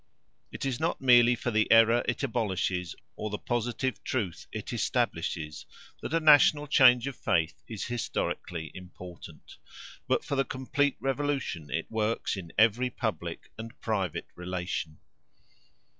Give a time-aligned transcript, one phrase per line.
[0.51, 5.67] It is not merely for the error it abolishes or the positive truth it establishes
[6.01, 9.57] that a national change of faith is historically important,
[10.07, 14.97] but for the complete revolution it works in every public and private relation.